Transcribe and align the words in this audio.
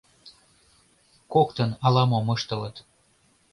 Коктын 1.33 1.71
ала-мом 1.85 2.25
ыштылыт... 2.35 2.75